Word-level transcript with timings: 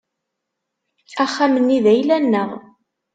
Axxam-nni 1.23 1.77
d 1.83 1.85
ayla-nneɣ. 1.91 2.49